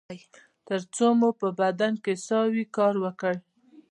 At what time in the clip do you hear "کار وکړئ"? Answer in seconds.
2.77-3.37